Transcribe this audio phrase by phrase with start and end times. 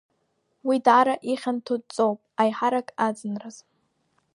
[0.67, 3.57] Уи даара ихьанҭоу дҵоуп, аиҳарак аӡынраз.